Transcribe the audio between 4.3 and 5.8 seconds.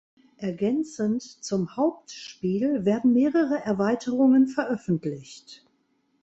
veröffentlicht.